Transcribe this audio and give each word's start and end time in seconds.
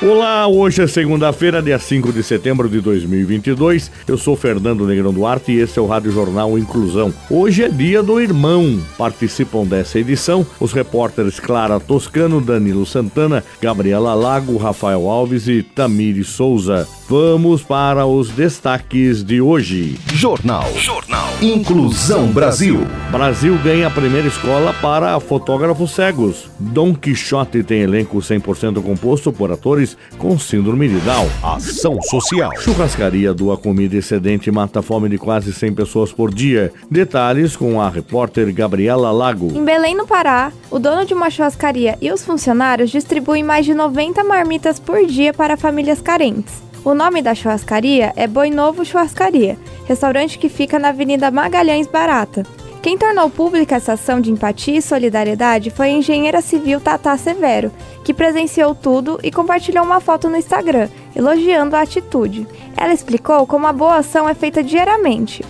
Olá, 0.00 0.46
hoje 0.46 0.80
é 0.80 0.86
segunda-feira, 0.86 1.60
dia 1.60 1.76
5 1.76 2.12
de 2.12 2.22
setembro 2.22 2.68
de 2.68 2.80
2022. 2.80 3.90
Eu 4.06 4.16
sou 4.16 4.36
Fernando 4.36 4.86
Negrão 4.86 5.12
Duarte 5.12 5.50
e 5.50 5.58
esse 5.58 5.76
é 5.76 5.82
o 5.82 5.86
Rádio 5.86 6.12
Jornal 6.12 6.56
Inclusão. 6.56 7.12
Hoje 7.28 7.64
é 7.64 7.68
dia 7.68 8.00
do 8.00 8.20
irmão. 8.20 8.80
Participam 8.96 9.64
dessa 9.64 9.98
edição 9.98 10.46
os 10.60 10.72
repórteres 10.72 11.40
Clara 11.40 11.80
Toscano, 11.80 12.40
Danilo 12.40 12.86
Santana, 12.86 13.42
Gabriela 13.60 14.14
Lago, 14.14 14.56
Rafael 14.56 15.08
Alves 15.08 15.48
e 15.48 15.64
Tamiri 15.64 16.22
Souza. 16.22 16.86
Vamos 17.08 17.62
para 17.62 18.04
os 18.04 18.28
destaques 18.28 19.24
de 19.24 19.40
hoje. 19.40 19.98
Jornal. 20.12 20.66
Jornal. 20.74 21.26
Inclusão 21.40 22.26
Brasil. 22.26 22.86
Brasil 23.10 23.58
ganha 23.64 23.86
a 23.86 23.90
primeira 23.90 24.28
escola 24.28 24.74
para 24.74 25.18
fotógrafos 25.18 25.92
cegos. 25.92 26.50
Dom 26.58 26.94
Quixote 26.94 27.62
tem 27.62 27.80
elenco 27.80 28.18
100% 28.18 28.82
composto 28.82 29.32
por 29.32 29.50
atores 29.50 29.96
com 30.18 30.38
síndrome 30.38 30.86
de 30.86 31.00
Down. 31.00 31.26
Ação 31.42 31.98
social. 32.02 32.52
Churrascaria 32.58 33.32
doa 33.32 33.56
comida 33.56 33.96
excedente 33.96 34.50
e 34.50 34.52
mata 34.52 34.80
a 34.80 34.82
fome 34.82 35.08
de 35.08 35.16
quase 35.16 35.50
100 35.50 35.72
pessoas 35.72 36.12
por 36.12 36.30
dia. 36.30 36.70
Detalhes 36.90 37.56
com 37.56 37.80
a 37.80 37.88
repórter 37.88 38.52
Gabriela 38.52 39.10
Lago. 39.10 39.50
Em 39.56 39.64
Belém, 39.64 39.96
no 39.96 40.06
Pará, 40.06 40.52
o 40.70 40.78
dono 40.78 41.06
de 41.06 41.14
uma 41.14 41.30
churrascaria 41.30 41.96
e 42.02 42.12
os 42.12 42.22
funcionários 42.22 42.90
distribuem 42.90 43.42
mais 43.42 43.64
de 43.64 43.72
90 43.72 44.22
marmitas 44.24 44.78
por 44.78 45.06
dia 45.06 45.32
para 45.32 45.56
famílias 45.56 46.02
carentes. 46.02 46.67
O 46.88 46.94
nome 46.94 47.20
da 47.20 47.34
churrascaria 47.34 48.14
é 48.16 48.26
Boi 48.26 48.48
Novo 48.48 48.82
Churrascaria, 48.82 49.58
restaurante 49.86 50.38
que 50.38 50.48
fica 50.48 50.78
na 50.78 50.88
Avenida 50.88 51.30
Magalhães 51.30 51.86
Barata. 51.86 52.46
Quem 52.80 52.96
tornou 52.96 53.28
pública 53.28 53.76
essa 53.76 53.92
ação 53.92 54.22
de 54.22 54.32
empatia 54.32 54.78
e 54.78 54.80
solidariedade 54.80 55.68
foi 55.68 55.88
a 55.88 55.92
engenheira 55.92 56.40
civil 56.40 56.80
Tata 56.80 57.14
Severo, 57.18 57.70
que 58.02 58.14
presenciou 58.14 58.74
tudo 58.74 59.20
e 59.22 59.30
compartilhou 59.30 59.84
uma 59.84 60.00
foto 60.00 60.30
no 60.30 60.38
Instagram, 60.38 60.88
elogiando 61.14 61.76
a 61.76 61.82
atitude. 61.82 62.48
Ela 62.74 62.94
explicou 62.94 63.46
como 63.46 63.66
a 63.66 63.72
boa 63.74 63.96
ação 63.96 64.26
é 64.26 64.32
feita 64.32 64.64
diariamente. 64.64 65.44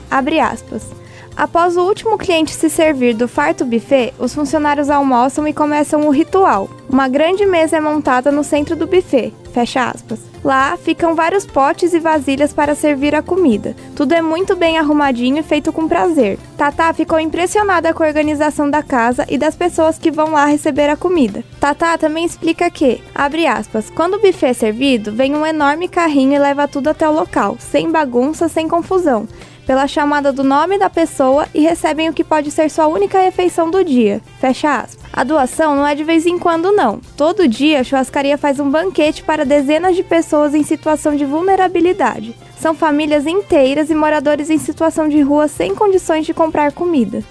Após 1.39 1.77
o 1.77 1.85
último 1.85 2.19
cliente 2.19 2.51
se 2.51 2.69
servir 2.69 3.15
do 3.15 3.29
farto 3.29 3.65
buffet, 3.65 4.13
os 4.19 4.35
funcionários 4.35 4.91
almoçam 4.91 5.47
e 5.47 5.53
começam 5.53 6.01
o 6.01 6.11
ritual. 6.11 6.69
Uma 6.91 7.07
grande 7.07 7.47
mesa 7.47 7.77
é 7.77 7.81
montada 7.81 8.33
no 8.33 8.43
centro 8.43 8.75
do 8.75 8.89
buffet. 8.89 9.33
Fecha 9.59 9.91
aspas. 9.91 10.21
Lá 10.45 10.77
ficam 10.77 11.17
vários 11.17 11.45
potes 11.45 11.93
e 11.93 11.99
vasilhas 11.99 12.53
para 12.53 12.77
servir 12.77 13.13
a 13.13 13.21
comida. 13.21 13.75
Tudo 13.97 14.13
é 14.13 14.23
muito 14.23 14.55
bem 14.55 14.79
arrumadinho 14.79 15.39
e 15.39 15.43
feito 15.43 15.73
com 15.73 15.89
prazer. 15.89 16.39
Tata 16.57 16.93
ficou 16.93 17.19
impressionada 17.19 17.93
com 17.93 18.05
a 18.05 18.07
organização 18.07 18.71
da 18.71 18.85
casa 18.85 19.27
e 19.29 19.37
das 19.37 19.57
pessoas 19.57 19.99
que 19.99 20.13
vão 20.13 20.31
lá 20.31 20.47
receber 20.47 20.89
a 20.89 20.97
comida. 20.97 21.43
Tata 21.59 21.99
também 21.99 22.25
explica 22.25 22.71
que, 22.71 23.03
abre 23.13 23.49
aspas, 23.49 23.91
quando 23.91 24.15
o 24.15 24.21
buffet 24.21 24.51
é 24.51 24.53
servido, 24.53 25.11
vem 25.11 25.35
um 25.35 25.45
enorme 25.45 25.89
carrinho 25.89 26.35
e 26.35 26.39
leva 26.39 26.69
tudo 26.69 26.87
até 26.87 27.09
o 27.09 27.13
local, 27.13 27.57
sem 27.59 27.91
bagunça, 27.91 28.49
sem 28.49 28.69
confusão 28.69 29.27
pela 29.67 29.87
chamada 29.87 30.33
do 30.33 30.43
nome 30.43 30.79
da 30.79 30.89
pessoa 30.89 31.47
e 31.53 31.61
recebem 31.61 32.09
o 32.09 32.15
que 32.15 32.25
pode 32.25 32.51
ser 32.51 32.71
sua 32.71 32.87
única 32.87 33.21
refeição 33.21 33.71
do 33.71 33.85
dia. 33.85 34.23
Fecha 34.41 34.79
aspas. 34.79 35.08
A 35.19 35.25
doação 35.25 35.75
não 35.75 35.85
é 35.85 35.97
de 35.97 36.05
vez 36.05 36.27
em 36.27 36.39
quando, 36.39 36.71
não. 36.71 37.01
Todo 37.17 37.49
dia 37.49 37.81
a 37.81 37.83
churrascaria 37.83 38.39
faz 38.39 38.61
um 38.61 38.71
banquete 38.71 39.25
para 39.25 39.45
dezenas 39.45 39.97
de 39.97 40.05
pessoas 40.05 40.55
em 40.55 40.63
situação 40.63 41.17
de 41.17 41.25
vulnerabilidade. 41.25 42.37
São 42.61 42.73
famílias 42.73 43.27
inteiras 43.27 43.91
e 43.91 43.97
moradores 43.97 44.49
em 44.49 44.59
situação 44.59 45.09
de 45.09 45.21
rua 45.21 45.49
sem 45.49 45.75
condições 45.75 46.25
de 46.25 46.33
comprar 46.33 46.71
comida. 46.71 47.25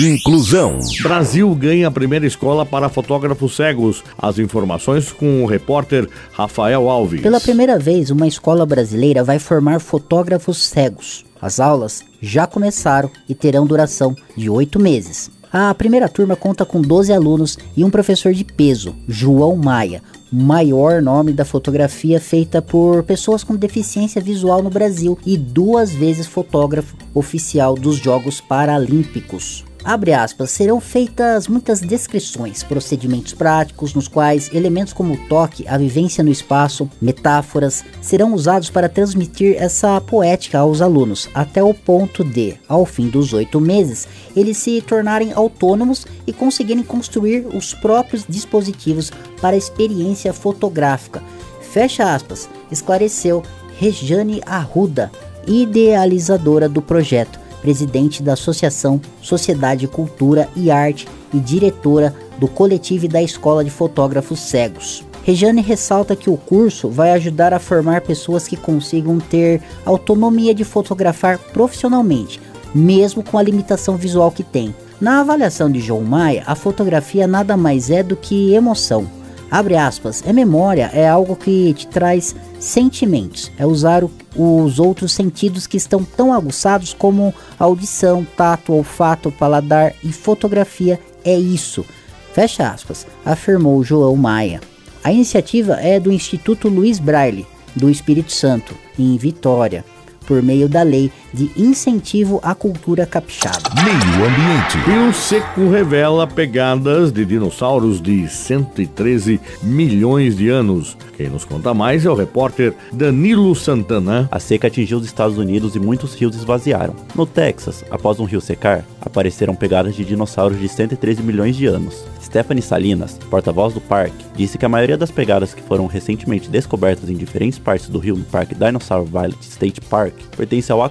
Inclusão. 0.00 0.78
Brasil 1.02 1.52
ganha 1.56 1.88
a 1.88 1.90
primeira 1.90 2.24
escola 2.24 2.64
para 2.64 2.88
fotógrafos 2.88 3.56
cegos. 3.56 4.04
As 4.16 4.38
informações 4.38 5.10
com 5.10 5.42
o 5.42 5.46
repórter 5.46 6.08
Rafael 6.30 6.88
Alves. 6.88 7.22
Pela 7.22 7.40
primeira 7.40 7.76
vez, 7.76 8.08
uma 8.12 8.28
escola 8.28 8.64
brasileira 8.64 9.24
vai 9.24 9.40
formar 9.40 9.80
fotógrafos 9.80 10.64
cegos. 10.68 11.24
As 11.42 11.58
aulas 11.58 12.04
já 12.20 12.46
começaram 12.46 13.10
e 13.28 13.34
terão 13.34 13.66
duração 13.66 14.14
de 14.36 14.48
oito 14.48 14.78
meses. 14.78 15.30
A 15.52 15.72
primeira 15.74 16.08
turma 16.08 16.36
conta 16.36 16.64
com 16.64 16.80
12 16.80 17.12
alunos 17.12 17.58
e 17.76 17.84
um 17.84 17.90
professor 17.90 18.32
de 18.32 18.44
peso, 18.44 18.94
João 19.08 19.56
Maia, 19.56 20.02
o 20.32 20.36
maior 20.36 21.00
nome 21.00 21.32
da 21.32 21.44
fotografia 21.44 22.20
feita 22.20 22.60
por 22.60 23.02
pessoas 23.02 23.44
com 23.44 23.54
deficiência 23.54 24.20
visual 24.20 24.62
no 24.62 24.70
Brasil 24.70 25.18
e 25.24 25.36
duas 25.36 25.92
vezes 25.92 26.26
fotógrafo 26.26 26.96
oficial 27.14 27.74
dos 27.74 27.96
Jogos 27.96 28.40
Paralímpicos 28.40 29.65
abre 29.86 30.12
aspas, 30.12 30.50
serão 30.50 30.80
feitas 30.80 31.46
muitas 31.46 31.80
descrições, 31.80 32.64
procedimentos 32.64 33.32
práticos 33.32 33.94
nos 33.94 34.08
quais 34.08 34.52
elementos 34.52 34.92
como 34.92 35.14
o 35.14 35.28
toque, 35.28 35.66
a 35.68 35.78
vivência 35.78 36.24
no 36.24 36.30
espaço, 36.30 36.90
metáforas 37.00 37.84
serão 38.02 38.34
usados 38.34 38.68
para 38.68 38.88
transmitir 38.88 39.54
essa 39.56 40.00
poética 40.00 40.58
aos 40.58 40.82
alunos, 40.82 41.30
até 41.32 41.62
o 41.62 41.72
ponto 41.72 42.24
de, 42.24 42.54
ao 42.68 42.84
fim 42.84 43.08
dos 43.08 43.32
oito 43.32 43.60
meses, 43.60 44.08
eles 44.34 44.56
se 44.56 44.82
tornarem 44.82 45.32
autônomos 45.32 46.04
e 46.26 46.32
conseguirem 46.32 46.82
construir 46.82 47.46
os 47.54 47.72
próprios 47.72 48.24
dispositivos 48.28 49.12
para 49.40 49.54
a 49.54 49.58
experiência 49.58 50.32
fotográfica. 50.32 51.22
Fecha 51.60 52.12
aspas, 52.12 52.48
esclareceu 52.72 53.44
Rejane 53.78 54.42
Arruda, 54.44 55.12
idealizadora 55.46 56.68
do 56.68 56.82
projeto 56.82 57.45
presidente 57.66 58.22
da 58.22 58.34
Associação 58.34 59.00
Sociedade 59.20 59.88
Cultura 59.88 60.48
e 60.54 60.70
Arte 60.70 61.08
e 61.34 61.40
diretora 61.40 62.14
do 62.38 62.46
coletivo 62.46 63.08
da 63.08 63.20
Escola 63.20 63.64
de 63.64 63.72
Fotógrafos 63.72 64.38
Cegos. 64.38 65.04
Rejane 65.24 65.60
ressalta 65.62 66.14
que 66.14 66.30
o 66.30 66.36
curso 66.36 66.88
vai 66.88 67.10
ajudar 67.10 67.52
a 67.52 67.58
formar 67.58 68.02
pessoas 68.02 68.46
que 68.46 68.56
consigam 68.56 69.18
ter 69.18 69.60
autonomia 69.84 70.54
de 70.54 70.62
fotografar 70.62 71.38
profissionalmente, 71.38 72.40
mesmo 72.72 73.20
com 73.20 73.36
a 73.36 73.42
limitação 73.42 73.96
visual 73.96 74.30
que 74.30 74.44
tem. 74.44 74.72
Na 75.00 75.18
avaliação 75.18 75.68
de 75.68 75.80
João 75.80 76.02
Maia, 76.02 76.44
a 76.46 76.54
fotografia 76.54 77.26
nada 77.26 77.56
mais 77.56 77.90
é 77.90 78.00
do 78.00 78.14
que 78.14 78.54
emoção. 78.54 79.08
Abre 79.50 79.76
aspas, 79.76 80.22
é 80.26 80.32
memória, 80.32 80.90
é 80.92 81.08
algo 81.08 81.36
que 81.36 81.72
te 81.74 81.86
traz 81.86 82.34
sentimentos, 82.58 83.50
é 83.56 83.64
usar 83.64 84.02
o 84.04 84.10
os 84.36 84.78
outros 84.78 85.12
sentidos 85.12 85.66
que 85.66 85.76
estão 85.76 86.04
tão 86.04 86.32
aguçados 86.32 86.92
como 86.92 87.34
audição, 87.58 88.26
tato, 88.36 88.72
olfato, 88.74 89.32
paladar 89.32 89.94
e 90.04 90.12
fotografia 90.12 91.00
é 91.24 91.36
isso. 91.36 91.84
Fecha 92.32 92.68
aspas, 92.68 93.06
afirmou 93.24 93.82
João 93.82 94.14
Maia. 94.14 94.60
A 95.02 95.12
iniciativa 95.12 95.74
é 95.74 95.98
do 95.98 96.12
Instituto 96.12 96.68
Luiz 96.68 96.98
Braille, 96.98 97.46
do 97.74 97.88
Espírito 97.88 98.32
Santo, 98.32 98.74
em 98.98 99.16
Vitória 99.16 99.84
por 100.26 100.42
meio 100.42 100.68
da 100.68 100.82
lei 100.82 101.10
de 101.36 101.50
incentivo 101.54 102.40
à 102.42 102.54
cultura 102.54 103.04
capixaba. 103.04 103.58
Meio 103.74 104.26
ambiente. 104.26 104.78
Rio 104.86 105.12
Seco 105.12 105.68
revela 105.68 106.26
pegadas 106.26 107.12
de 107.12 107.26
dinossauros 107.26 108.00
de 108.00 108.26
113 108.26 109.38
milhões 109.62 110.34
de 110.34 110.48
anos. 110.48 110.96
Quem 111.14 111.28
nos 111.28 111.44
conta 111.44 111.74
mais 111.74 112.06
é 112.06 112.10
o 112.10 112.14
repórter 112.14 112.74
Danilo 112.90 113.54
Santana. 113.54 114.26
A 114.30 114.40
seca 114.40 114.68
atingiu 114.68 114.96
os 114.96 115.04
Estados 115.04 115.36
Unidos 115.36 115.76
e 115.76 115.78
muitos 115.78 116.14
rios 116.14 116.34
esvaziaram. 116.34 116.94
No 117.14 117.26
Texas, 117.26 117.84
após 117.90 118.18
um 118.18 118.24
rio 118.24 118.40
secar, 118.40 118.84
apareceram 119.00 119.54
pegadas 119.54 119.94
de 119.94 120.04
dinossauros 120.04 120.58
de 120.58 120.68
113 120.68 121.22
milhões 121.22 121.54
de 121.54 121.66
anos. 121.66 122.04
Stephanie 122.22 122.62
Salinas, 122.62 123.18
porta-voz 123.30 123.72
do 123.72 123.80
parque, 123.80 124.24
disse 124.34 124.58
que 124.58 124.66
a 124.66 124.68
maioria 124.68 124.98
das 124.98 125.10
pegadas 125.10 125.54
que 125.54 125.62
foram 125.62 125.86
recentemente 125.86 126.50
descobertas 126.50 127.08
em 127.08 127.14
diferentes 127.14 127.58
partes 127.58 127.88
do 127.88 127.98
rio 127.98 128.16
no 128.16 128.24
Parque 128.24 128.54
Dinosaur 128.54 129.04
Valley 129.04 129.36
State 129.40 129.80
Park 129.80 130.14
pertence 130.36 130.70
ao 130.70 130.82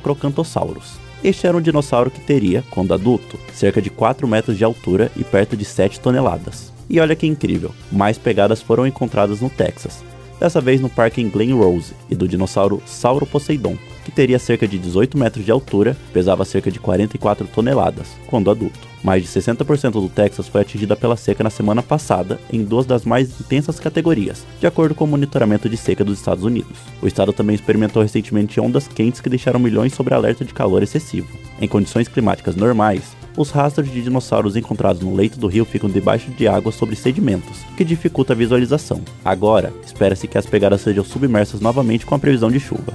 Este 1.23 1.47
era 1.47 1.57
um 1.57 1.61
dinossauro 1.61 2.11
que 2.11 2.19
teria, 2.19 2.63
quando 2.69 2.93
adulto, 2.93 3.39
cerca 3.53 3.81
de 3.81 3.89
4 3.89 4.27
metros 4.27 4.57
de 4.57 4.63
altura 4.63 5.11
e 5.15 5.23
perto 5.23 5.55
de 5.55 5.65
7 5.65 5.99
toneladas. 5.99 6.71
E 6.89 6.99
olha 6.99 7.15
que 7.15 7.25
incrível, 7.25 7.73
mais 7.91 8.17
pegadas 8.17 8.61
foram 8.61 8.85
encontradas 8.85 9.41
no 9.41 9.49
Texas, 9.49 10.03
dessa 10.39 10.61
vez 10.61 10.79
no 10.79 10.89
parque 10.89 11.21
em 11.21 11.29
Glen 11.29 11.53
Rose, 11.53 11.93
e 12.09 12.15
do 12.15 12.27
dinossauro 12.27 12.81
Sauro 12.85 13.25
Poseidon, 13.25 13.77
que 14.05 14.11
teria 14.11 14.37
cerca 14.37 14.67
de 14.67 14.77
18 14.77 15.17
metros 15.17 15.43
de 15.43 15.51
altura, 15.51 15.97
pesava 16.13 16.45
cerca 16.45 16.71
de 16.71 16.79
44 16.79 17.47
toneladas, 17.47 18.07
quando 18.27 18.51
adulto. 18.51 18.87
Mais 19.03 19.23
de 19.23 19.29
60% 19.29 19.91
do 19.91 20.09
Texas 20.09 20.47
foi 20.47 20.61
atingida 20.61 20.95
pela 20.95 21.17
seca 21.17 21.43
na 21.43 21.49
semana 21.49 21.83
passada, 21.83 22.39
em 22.51 22.63
duas 22.63 22.85
das 22.85 23.03
mais 23.03 23.39
intensas 23.39 23.79
categorias, 23.79 24.45
de 24.59 24.67
acordo 24.67 24.95
com 24.95 25.03
o 25.03 25.07
monitoramento 25.07 25.67
de 25.67 25.75
seca 25.75 26.03
dos 26.03 26.19
Estados 26.19 26.43
Unidos. 26.43 26.77
O 27.01 27.07
estado 27.07 27.33
também 27.33 27.55
experimentou 27.55 28.01
recentemente 28.01 28.59
ondas 28.59 28.87
quentes 28.87 29.21
que 29.21 29.29
deixaram 29.29 29.59
milhões 29.59 29.93
sob 29.93 30.13
alerta 30.13 30.45
de 30.45 30.53
calor 30.53 30.83
excessivo. 30.83 31.27
Em 31.59 31.67
condições 31.67 32.07
climáticas 32.07 32.55
normais, 32.55 33.15
os 33.37 33.49
rastros 33.49 33.91
de 33.91 34.01
dinossauros 34.01 34.55
encontrados 34.55 35.01
no 35.01 35.13
leito 35.13 35.37
do 35.37 35.47
rio 35.47 35.65
ficam 35.65 35.89
debaixo 35.89 36.31
de 36.31 36.47
água 36.47 36.71
sobre 36.71 36.95
sedimentos, 36.95 37.59
que 37.75 37.83
dificulta 37.83 38.33
a 38.33 38.35
visualização. 38.35 39.01
Agora, 39.23 39.73
espera-se 39.85 40.27
que 40.27 40.37
as 40.37 40.45
pegadas 40.45 40.81
sejam 40.81 41.03
submersas 41.03 41.59
novamente 41.59 42.05
com 42.05 42.15
a 42.15 42.19
previsão 42.19 42.49
de 42.49 42.59
chuva. 42.59 42.93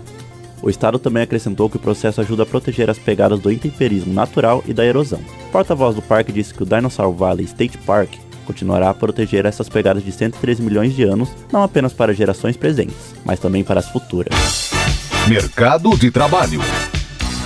O 0.62 0.68
Estado 0.68 0.98
também 0.98 1.22
acrescentou 1.22 1.70
que 1.70 1.76
o 1.76 1.80
processo 1.80 2.20
ajuda 2.20 2.42
a 2.42 2.46
proteger 2.46 2.90
as 2.90 2.98
pegadas 2.98 3.40
do 3.40 3.50
intemperismo 3.50 4.12
natural 4.12 4.62
e 4.66 4.72
da 4.72 4.84
erosão. 4.84 5.20
O 5.48 5.52
porta-voz 5.52 5.94
do 5.94 6.02
parque 6.02 6.32
disse 6.32 6.52
que 6.52 6.62
o 6.62 6.66
Dinosaur 6.66 7.12
Valley 7.14 7.44
State 7.44 7.78
Park 7.78 8.10
continuará 8.44 8.90
a 8.90 8.94
proteger 8.94 9.46
essas 9.46 9.68
pegadas 9.68 10.04
de 10.04 10.10
113 10.10 10.62
milhões 10.62 10.94
de 10.94 11.04
anos, 11.04 11.28
não 11.52 11.62
apenas 11.62 11.92
para 11.92 12.12
gerações 12.12 12.56
presentes, 12.56 13.14
mas 13.24 13.38
também 13.38 13.62
para 13.62 13.80
as 13.80 13.88
futuras. 13.88 14.34
Mercado 15.28 15.96
de 15.96 16.10
Trabalho. 16.10 16.60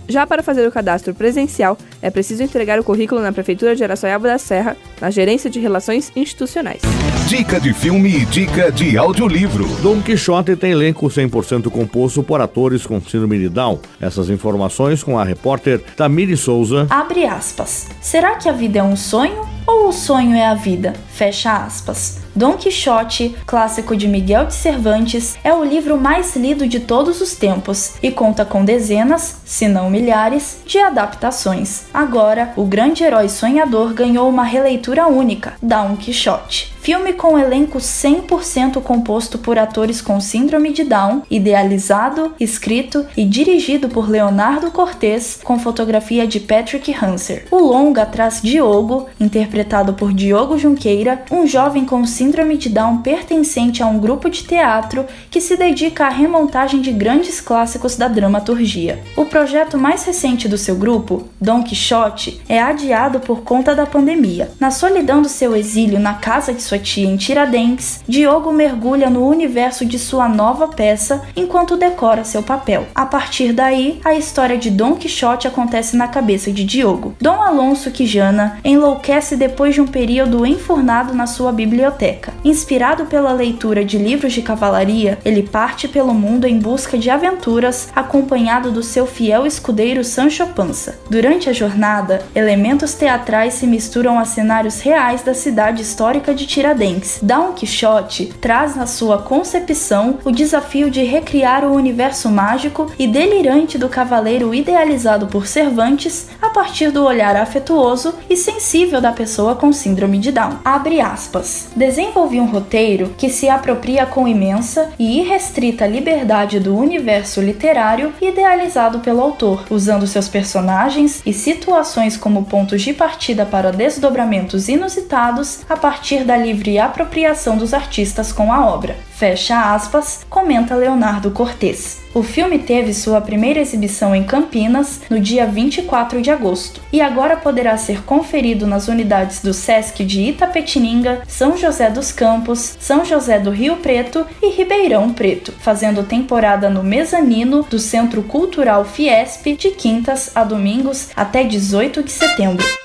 Já 0.07 0.27
para 0.27 0.43
fazer 0.43 0.67
o 0.67 0.71
cadastro 0.71 1.13
presencial, 1.13 1.77
é 2.01 2.11
preciso 2.11 2.43
entregar 2.43 2.79
o 2.79 2.83
currículo 2.83 3.21
na 3.21 3.31
Prefeitura 3.31 3.73
de 3.75 3.83
Araçoiaba 3.83 4.27
da 4.27 4.37
Serra, 4.37 4.77
na 5.01 5.09
Gerência 5.09 5.49
de 5.49 5.59
Relações 5.59 6.11
Institucionais. 6.15 6.81
Dica 7.27 7.59
de 7.59 7.73
filme 7.73 8.17
e 8.17 8.25
dica 8.25 8.71
de 8.71 8.95
audiolivro. 8.97 9.65
Dom 9.81 9.99
Quixote 10.01 10.55
tem 10.55 10.71
elenco 10.71 11.07
100% 11.07 11.71
composto 11.71 12.21
por 12.21 12.39
atores 12.39 12.85
com 12.85 13.01
síndrome 13.01 13.39
de 13.39 13.49
Down. 13.49 13.79
Essas 13.99 14.29
informações 14.29 15.03
com 15.03 15.17
a 15.17 15.23
repórter 15.23 15.81
Tamiri 15.97 16.37
Souza. 16.37 16.85
Abre 16.89 17.25
aspas. 17.25 17.84
Será 18.01 18.35
que 18.35 18.47
a 18.47 18.51
vida 18.51 18.79
é 18.79 18.83
um 18.83 18.95
sonho 18.95 19.54
ou 19.65 19.89
o 19.89 19.91
sonho 19.91 20.35
é 20.35 20.45
a 20.45 20.53
vida? 20.53 20.93
Fecha 21.09 21.55
aspas. 21.55 22.19
Dom 22.35 22.57
Quixote, 22.57 23.33
clássico 23.45 23.95
de 23.95 24.07
Miguel 24.07 24.45
de 24.47 24.53
Cervantes, 24.53 25.37
é 25.41 25.53
o 25.53 25.63
livro 25.63 25.97
mais 25.97 26.35
lido 26.35 26.67
de 26.67 26.81
todos 26.81 27.21
os 27.21 27.35
tempos 27.35 27.93
e 28.03 28.11
conta 28.11 28.43
com 28.43 28.65
dezenas, 28.65 29.37
se 29.45 29.69
não 29.69 29.89
milhares, 29.89 30.61
de 30.65 30.77
adaptações. 30.77 31.85
Agora, 31.93 32.51
o 32.57 32.65
grande 32.65 33.03
herói 33.03 33.29
sonhador 33.29 33.93
ganhou 33.93 34.27
uma 34.27 34.43
releitura 34.43 35.07
única, 35.07 35.53
Dom 35.61 35.95
Quixote. 35.95 36.75
Filme 36.81 37.13
com 37.13 37.39
elenco 37.39 37.79
100% 37.79 38.79
composto 38.83 39.39
por 39.39 39.57
atores 39.57 40.01
com 40.01 40.19
síndrome 40.19 40.71
de 40.71 40.83
Down, 40.83 41.23
idealizado, 41.31 42.35
escrito 42.39 43.05
e 43.17 43.25
dirigido 43.25 43.89
por 43.89 44.07
Leonardo 44.07 44.69
Cortez, 44.69 45.39
com 45.43 45.57
fotografia 45.57 46.27
de 46.27 46.39
Patrick 46.39 46.93
Hanser. 46.93 47.47
O 47.49 47.57
longa 47.57 48.05
traz 48.05 48.39
Diogo, 48.39 49.07
interpretado 49.19 49.54
por 49.97 50.13
Diogo 50.13 50.57
Junqueira, 50.57 51.23
um 51.31 51.47
jovem 51.47 51.85
com 51.85 52.05
síndrome 52.05 52.57
de 52.57 52.69
Down 52.69 52.97
pertencente 53.01 53.81
a 53.81 53.87
um 53.87 53.97
grupo 53.97 54.29
de 54.29 54.43
teatro 54.43 55.05
que 55.31 55.41
se 55.41 55.57
dedica 55.57 56.05
à 56.05 56.09
remontagem 56.09 56.81
de 56.81 56.91
grandes 56.91 57.41
clássicos 57.41 57.95
da 57.95 58.07
dramaturgia. 58.07 58.99
O 59.17 59.25
projeto 59.25 59.75
mais 59.75 60.03
recente 60.03 60.47
do 60.47 60.57
seu 60.57 60.75
grupo, 60.75 61.27
Don 61.41 61.63
Quixote, 61.63 62.39
é 62.47 62.61
adiado 62.61 63.19
por 63.19 63.41
conta 63.41 63.73
da 63.73 63.87
pandemia. 63.87 64.51
Na 64.59 64.69
solidão 64.69 65.21
do 65.21 65.29
seu 65.29 65.55
exílio 65.55 65.99
na 65.99 66.13
casa 66.13 66.53
de 66.53 66.61
sua 66.61 66.75
sua 66.75 66.79
tia 66.79 67.07
em 67.07 67.15
Tiradentes, 67.15 68.03
Diogo 68.07 68.51
mergulha 68.51 69.09
no 69.09 69.27
universo 69.27 69.85
de 69.85 69.97
sua 69.97 70.27
nova 70.27 70.67
peça 70.67 71.21
enquanto 71.35 71.77
decora 71.77 72.23
seu 72.23 72.43
papel. 72.43 72.85
A 72.93 73.05
partir 73.05 73.53
daí, 73.53 73.99
a 74.03 74.13
história 74.13 74.57
de 74.57 74.69
Dom 74.69 74.95
Quixote 74.95 75.47
acontece 75.47 75.95
na 75.95 76.07
cabeça 76.07 76.51
de 76.51 76.63
Diogo. 76.63 77.15
Dom 77.21 77.41
Alonso 77.41 77.91
Quijana 77.91 78.59
enlouquece 78.63 79.37
depois 79.45 79.75
de 79.75 79.81
um 79.81 79.85
período 79.85 80.43
enfurnado 80.43 81.13
na 81.13 81.27
sua 81.27 81.51
biblioteca. 81.51 82.33
Inspirado 82.43 83.05
pela 83.05 83.31
leitura 83.31 83.85
de 83.85 83.95
livros 83.95 84.33
de 84.33 84.41
cavalaria, 84.41 85.19
ele 85.23 85.43
parte 85.43 85.87
pelo 85.87 86.15
mundo 86.15 86.47
em 86.47 86.57
busca 86.57 86.97
de 86.97 87.11
aventuras, 87.11 87.89
acompanhado 87.95 88.71
do 88.71 88.81
seu 88.81 89.05
fiel 89.05 89.45
escudeiro 89.45 90.03
Sancho 90.03 90.47
Panza. 90.47 90.97
Durante 91.11 91.47
a 91.47 91.53
jornada, 91.53 92.23
elementos 92.33 92.95
teatrais 92.95 93.53
se 93.53 93.67
misturam 93.67 94.17
a 94.17 94.25
cenários 94.25 94.81
reais 94.81 95.21
da 95.21 95.35
cidade 95.35 95.83
histórica 95.83 96.33
de 96.33 96.47
Tiradentes. 96.47 97.19
Dom 97.21 97.53
Quixote 97.53 98.33
traz 98.41 98.75
na 98.75 98.87
sua 98.87 99.19
concepção 99.19 100.17
o 100.25 100.31
desafio 100.31 100.89
de 100.89 101.03
recriar 101.03 101.63
o 101.63 101.75
universo 101.75 102.31
mágico 102.31 102.91
e 102.97 103.05
delirante 103.05 103.77
do 103.77 103.89
cavaleiro 103.89 104.55
idealizado 104.55 105.27
por 105.27 105.45
Cervantes 105.45 106.29
a 106.41 106.49
partir 106.49 106.89
do 106.89 107.05
olhar 107.05 107.35
afetuoso 107.35 108.15
e 108.27 108.35
sensível 108.35 108.99
da 108.99 109.11
pessoa 109.11 109.34
com 109.55 109.73
síndrome 109.73 110.17
de 110.17 110.31
Down. 110.31 110.59
Abre 110.63 111.01
aspas. 111.01 111.67
Desenvolvi 111.75 112.39
um 112.39 112.45
roteiro 112.45 113.13
que 113.17 113.29
se 113.29 113.49
apropria 113.49 114.05
com 114.05 114.27
imensa 114.27 114.91
e 114.97 115.19
irrestrita 115.19 115.85
liberdade 115.85 116.59
do 116.59 116.77
universo 116.77 117.41
literário 117.41 118.13
idealizado 118.21 118.99
pelo 118.99 119.21
autor, 119.21 119.65
usando 119.69 120.07
seus 120.07 120.27
personagens 120.27 121.21
e 121.25 121.33
situações 121.33 122.15
como 122.15 122.45
pontos 122.45 122.81
de 122.81 122.93
partida 122.93 123.45
para 123.45 123.71
desdobramentos 123.71 124.69
inusitados 124.69 125.61
a 125.69 125.75
partir 125.75 126.23
da 126.23 126.37
livre 126.37 126.79
apropriação 126.79 127.57
dos 127.57 127.73
artistas 127.73 128.31
com 128.31 128.51
a 128.53 128.65
obra. 128.65 128.95
Fecha 129.15 129.73
aspas, 129.73 130.25
comenta 130.29 130.75
Leonardo 130.75 131.31
Cortes. 131.31 132.01
O 132.13 132.21
filme 132.21 132.59
teve 132.59 132.93
sua 132.93 133.21
primeira 133.21 133.61
exibição 133.61 134.13
em 134.13 134.25
Campinas 134.25 135.03
no 135.09 135.21
dia 135.21 135.45
24 135.45 136.21
de 136.21 136.29
agosto 136.29 136.81
e 136.91 136.99
agora 136.99 137.37
poderá 137.37 137.77
ser 137.77 138.03
conferido 138.03 138.67
nas 138.67 138.89
unidades 138.89 139.41
do 139.41 139.53
SESC 139.53 140.03
de 140.03 140.19
Itapetininga, 140.21 141.21
São 141.29 141.55
José 141.55 141.89
dos 141.89 142.11
Campos, 142.11 142.75
São 142.77 143.05
José 143.05 143.39
do 143.39 143.51
Rio 143.51 143.77
Preto 143.77 144.25
e 144.41 144.49
Ribeirão 144.49 145.13
Preto, 145.13 145.53
fazendo 145.59 146.03
temporada 146.03 146.69
no 146.69 146.83
mezanino 146.83 147.63
do 147.63 147.79
Centro 147.79 148.21
Cultural 148.21 148.83
Fiesp 148.83 149.55
de 149.55 149.71
quintas 149.71 150.35
a 150.35 150.43
domingos 150.43 151.07
até 151.15 151.45
18 151.45 152.03
de 152.03 152.11
setembro. 152.11 152.84